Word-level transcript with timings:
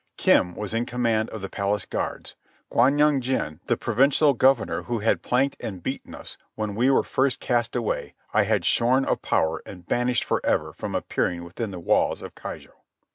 Kim 0.17 0.55
was 0.55 0.73
in 0.73 0.83
command 0.87 1.29
of 1.29 1.41
the 1.43 1.47
palace 1.49 1.85
guards. 1.85 2.35
Kwan 2.71 2.97
Yung 2.97 3.21
jin, 3.21 3.59
the 3.67 3.77
provincial 3.77 4.33
governor 4.33 4.81
who 4.81 4.97
had 4.97 5.21
planked 5.21 5.55
and 5.59 5.83
beaten 5.83 6.15
us 6.15 6.39
when 6.55 6.73
we 6.73 6.89
were 6.89 7.03
first 7.03 7.39
cast 7.39 7.75
away, 7.75 8.15
I 8.33 8.41
had 8.45 8.65
shorn 8.65 9.05
of 9.05 9.21
power 9.21 9.61
and 9.63 9.85
banished 9.85 10.23
for 10.23 10.43
ever 10.43 10.73
from 10.73 10.95
appearing 10.95 11.43
within 11.43 11.69
the 11.69 11.77
walls 11.79 12.23
of 12.23 12.33
Keijo. 12.33 12.71